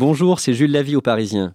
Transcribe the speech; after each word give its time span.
Bonjour, 0.00 0.40
c'est 0.40 0.54
Jules 0.54 0.72
Lavie 0.72 0.96
au 0.96 1.02
Parisien. 1.02 1.52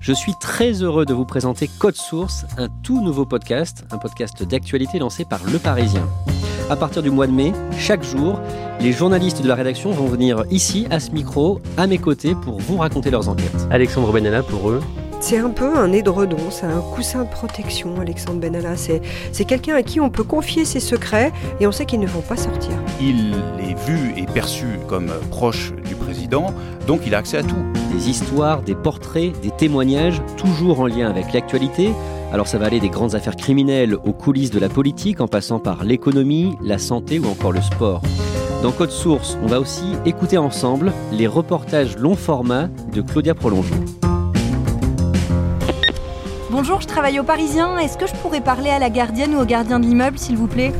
Je 0.00 0.14
suis 0.14 0.32
très 0.40 0.82
heureux 0.82 1.04
de 1.04 1.12
vous 1.12 1.26
présenter 1.26 1.68
Code 1.78 1.94
Source, 1.94 2.46
un 2.56 2.68
tout 2.82 3.04
nouveau 3.04 3.26
podcast, 3.26 3.84
un 3.90 3.98
podcast 3.98 4.42
d'actualité 4.44 4.98
lancé 4.98 5.26
par 5.26 5.40
Le 5.44 5.58
Parisien. 5.58 6.08
À 6.70 6.76
partir 6.76 7.02
du 7.02 7.10
mois 7.10 7.26
de 7.26 7.32
mai, 7.32 7.52
chaque 7.78 8.02
jour, 8.02 8.40
les 8.80 8.92
journalistes 8.92 9.42
de 9.42 9.48
la 9.48 9.56
rédaction 9.56 9.90
vont 9.90 10.06
venir 10.06 10.44
ici, 10.50 10.86
à 10.88 11.00
ce 11.00 11.10
micro, 11.10 11.60
à 11.76 11.86
mes 11.86 11.98
côtés, 11.98 12.34
pour 12.34 12.58
vous 12.60 12.78
raconter 12.78 13.10
leurs 13.10 13.28
enquêtes. 13.28 13.68
Alexandre 13.70 14.10
Benalla 14.10 14.42
pour 14.42 14.70
eux. 14.70 14.80
C'est 15.22 15.36
un 15.36 15.50
peu 15.50 15.76
un 15.76 15.92
édredon, 15.92 16.50
c'est 16.50 16.64
un 16.64 16.80
coussin 16.80 17.24
de 17.24 17.28
protection, 17.28 18.00
Alexandre 18.00 18.40
Benalla. 18.40 18.74
C'est, 18.78 19.02
c'est 19.32 19.44
quelqu'un 19.44 19.74
à 19.74 19.82
qui 19.82 20.00
on 20.00 20.08
peut 20.08 20.24
confier 20.24 20.64
ses 20.64 20.80
secrets 20.80 21.30
et 21.60 21.66
on 21.66 21.72
sait 21.72 21.84
qu'ils 21.84 22.00
ne 22.00 22.06
vont 22.06 22.22
pas 22.22 22.38
sortir. 22.38 22.72
Il 23.02 23.34
est 23.60 23.78
vu 23.86 24.14
et 24.16 24.24
perçu 24.24 24.64
comme 24.88 25.12
proche 25.30 25.74
du 25.86 25.94
président, 25.94 26.09
donc 26.30 27.00
il 27.06 27.14
a 27.14 27.18
accès 27.18 27.38
à 27.38 27.42
tout. 27.42 27.56
Des 27.92 28.08
histoires, 28.08 28.62
des 28.62 28.74
portraits, 28.74 29.38
des 29.40 29.50
témoignages, 29.50 30.22
toujours 30.36 30.80
en 30.80 30.86
lien 30.86 31.08
avec 31.08 31.32
l'actualité. 31.32 31.92
Alors 32.32 32.46
ça 32.46 32.58
va 32.58 32.66
aller 32.66 32.80
des 32.80 32.88
grandes 32.88 33.14
affaires 33.14 33.36
criminelles 33.36 33.94
aux 33.94 34.12
coulisses 34.12 34.50
de 34.50 34.60
la 34.60 34.68
politique, 34.68 35.20
en 35.20 35.26
passant 35.26 35.58
par 35.58 35.84
l'économie, 35.84 36.56
la 36.62 36.78
santé 36.78 37.18
ou 37.18 37.26
encore 37.26 37.52
le 37.52 37.60
sport. 37.60 38.02
Dans 38.62 38.72
Code 38.72 38.90
Source, 38.90 39.38
on 39.42 39.46
va 39.46 39.58
aussi 39.58 39.94
écouter 40.04 40.38
ensemble 40.38 40.92
les 41.12 41.26
reportages 41.26 41.96
long 41.96 42.14
format 42.14 42.68
de 42.92 43.00
Claudia 43.00 43.34
Prolongeau. 43.34 43.74
Bonjour, 46.50 46.80
je 46.80 46.86
travaille 46.86 47.18
au 47.18 47.24
Parisien. 47.24 47.78
Est-ce 47.78 47.96
que 47.96 48.06
je 48.06 48.14
pourrais 48.14 48.40
parler 48.40 48.70
à 48.70 48.78
la 48.78 48.90
gardienne 48.90 49.34
ou 49.34 49.40
au 49.40 49.44
gardien 49.44 49.80
de 49.80 49.86
l'immeuble, 49.86 50.18
s'il 50.18 50.36
vous 50.36 50.48
plaît? 50.48 50.72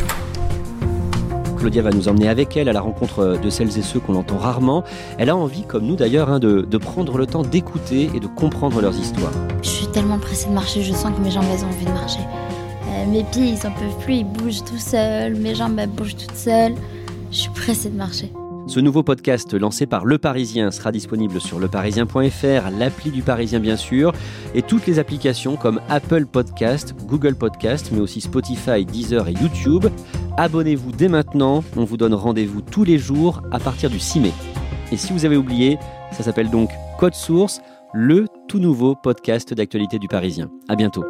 Claudia 1.61 1.83
va 1.83 1.91
nous 1.91 2.09
emmener 2.09 2.29
avec 2.29 2.57
elle 2.57 2.71
à 2.71 2.73
la 2.73 2.81
rencontre 2.81 3.39
de 3.41 3.51
celles 3.51 3.79
et 3.79 3.83
ceux 3.83 4.01
qu'on 4.01 4.15
entend 4.15 4.39
rarement. 4.39 4.83
Elle 5.19 5.29
a 5.29 5.37
envie, 5.37 5.65
comme 5.65 5.85
nous 5.85 5.95
d'ailleurs, 5.95 6.31
hein, 6.31 6.39
de, 6.39 6.63
de 6.63 6.79
prendre 6.79 7.19
le 7.19 7.27
temps 7.27 7.43
d'écouter 7.43 8.11
et 8.15 8.19
de 8.19 8.27
comprendre 8.27 8.81
leurs 8.81 8.97
histoires. 8.99 9.33
Je 9.63 9.69
suis 9.69 9.87
tellement 9.89 10.19
pressée 10.19 10.49
de 10.49 10.55
marcher, 10.55 10.83
je 10.83 10.95
sens 10.95 11.15
que 11.15 11.23
mes 11.23 11.31
jambes 11.31 11.45
elles 11.53 11.65
ont 11.65 11.69
envie 11.69 11.85
de 11.85 11.91
marcher. 11.91 12.21
Euh, 12.89 13.07
mes 13.13 13.25
pieds 13.25 13.51
ils 13.51 13.67
en 13.67 13.73
peuvent 13.73 13.99
plus, 14.03 14.15
ils 14.15 14.25
bougent 14.25 14.65
tout 14.65 14.79
seuls, 14.79 15.35
mes 15.37 15.55
jambes 15.55 15.79
elles 15.79 15.91
bougent 15.91 16.17
toutes 16.17 16.35
seules. 16.35 16.75
Je 17.31 17.37
suis 17.37 17.51
pressée 17.51 17.91
de 17.91 17.97
marcher. 17.97 18.33
Ce 18.67 18.79
nouveau 18.79 19.03
podcast 19.03 19.53
lancé 19.53 19.85
par 19.85 20.05
Le 20.05 20.17
Parisien 20.19 20.71
sera 20.71 20.93
disponible 20.93 21.41
sur 21.41 21.59
leparisien.fr, 21.59 22.71
l'appli 22.79 23.11
du 23.11 23.21
Parisien 23.21 23.59
bien 23.59 23.77
sûr, 23.77 24.13
et 24.55 24.63
toutes 24.63 24.87
les 24.87 24.99
applications 24.99 25.57
comme 25.57 25.81
Apple 25.89 26.25
Podcast, 26.25 26.95
Google 27.07 27.35
Podcast, 27.35 27.91
mais 27.93 28.01
aussi 28.01 28.21
Spotify, 28.21 28.85
Deezer 28.85 29.27
et 29.29 29.33
YouTube. 29.33 29.87
Abonnez-vous 30.41 30.93
dès 30.93 31.09
maintenant, 31.09 31.63
on 31.77 31.85
vous 31.85 31.99
donne 31.99 32.15
rendez-vous 32.15 32.63
tous 32.63 32.83
les 32.83 32.97
jours 32.97 33.43
à 33.53 33.59
partir 33.59 33.91
du 33.91 34.01
6 34.01 34.21
mai. 34.21 34.33
Et 34.91 34.97
si 34.97 35.13
vous 35.13 35.27
avez 35.27 35.37
oublié, 35.37 35.77
ça 36.13 36.23
s'appelle 36.23 36.49
donc 36.49 36.71
Code 36.99 37.13
Source, 37.13 37.61
le 37.93 38.25
tout 38.49 38.59
nouveau 38.59 38.95
podcast 38.95 39.53
d'actualité 39.53 39.99
du 39.99 40.09
Parisien. 40.09 40.51
À 40.67 40.77
bientôt. 40.77 41.05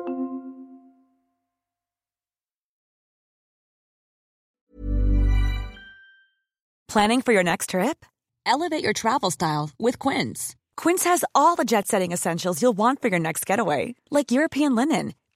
Planning 6.88 7.22
for 7.22 7.32
your 7.32 7.44
next 7.44 7.70
trip? 7.70 8.04
Elevate 8.44 8.82
your 8.82 8.92
travel 8.92 9.30
style 9.30 9.70
with 9.78 9.96
Quince. 10.00 10.56
Quince 10.76 11.04
has 11.04 11.24
all 11.36 11.54
the 11.54 11.64
jet 11.64 11.86
setting 11.86 12.10
essentials 12.10 12.60
you'll 12.60 12.76
want 12.76 13.00
for 13.00 13.08
your 13.08 13.20
next 13.20 13.46
getaway, 13.46 13.94
like 14.10 14.32
European 14.32 14.74
linen, 14.74 15.12